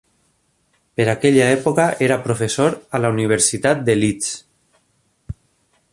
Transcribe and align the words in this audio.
Per 0.99 1.05
aquella 1.13 1.49
època 1.57 1.85
era 2.07 2.17
professor 2.25 2.79
a 2.99 3.03
la 3.05 3.13
Universitat 3.19 3.87
de 3.91 3.99
Leeds. 4.01 4.33